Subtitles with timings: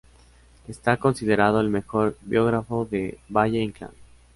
[0.67, 3.91] Está considerado el mejor biógrafo de Valle-Inclán.